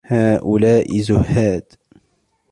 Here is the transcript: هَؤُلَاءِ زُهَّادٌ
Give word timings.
هَؤُلَاءِ 0.05 0.99
زُهَّادٌ 1.01 1.65